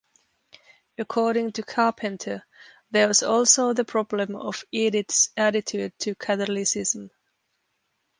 [0.97, 2.43] According to Carpenter,
[2.89, 7.11] There was also the problem of Edith's attitude to Catholicism.